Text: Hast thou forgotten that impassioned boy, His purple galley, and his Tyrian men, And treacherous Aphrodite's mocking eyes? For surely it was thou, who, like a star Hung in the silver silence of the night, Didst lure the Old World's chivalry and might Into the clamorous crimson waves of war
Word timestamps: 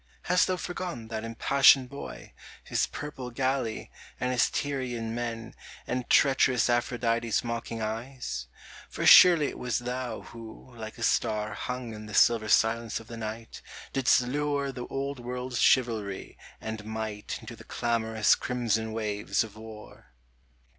Hast 0.23 0.47
thou 0.47 0.57
forgotten 0.57 1.09
that 1.09 1.23
impassioned 1.23 1.87
boy, 1.87 2.33
His 2.63 2.87
purple 2.87 3.29
galley, 3.29 3.91
and 4.19 4.31
his 4.31 4.49
Tyrian 4.49 5.13
men, 5.13 5.53
And 5.85 6.09
treacherous 6.09 6.71
Aphrodite's 6.71 7.43
mocking 7.43 7.83
eyes? 7.83 8.47
For 8.89 9.05
surely 9.05 9.45
it 9.49 9.59
was 9.59 9.77
thou, 9.77 10.21
who, 10.21 10.73
like 10.75 10.97
a 10.97 11.03
star 11.03 11.53
Hung 11.53 11.93
in 11.93 12.07
the 12.07 12.15
silver 12.15 12.49
silence 12.49 12.99
of 12.99 13.05
the 13.05 13.15
night, 13.17 13.61
Didst 13.93 14.21
lure 14.21 14.71
the 14.71 14.87
Old 14.87 15.19
World's 15.19 15.59
chivalry 15.59 16.35
and 16.59 16.83
might 16.83 17.37
Into 17.39 17.55
the 17.55 17.63
clamorous 17.63 18.33
crimson 18.33 18.93
waves 18.93 19.43
of 19.43 19.55
war 19.55 20.13